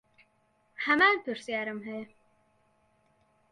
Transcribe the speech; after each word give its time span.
هەمان 0.85 1.15
پرسیارم 1.25 1.79
هەیە. 1.87 2.05